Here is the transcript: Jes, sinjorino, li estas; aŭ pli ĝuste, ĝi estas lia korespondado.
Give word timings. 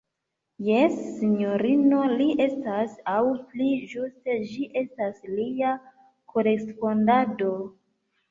Jes, 0.67 0.93
sinjorino, 1.17 1.97
li 2.21 2.25
estas; 2.45 2.95
aŭ 3.11 3.19
pli 3.51 3.67
ĝuste, 3.91 4.37
ĝi 4.53 4.65
estas 4.83 5.21
lia 5.41 5.75
korespondado. 6.33 7.53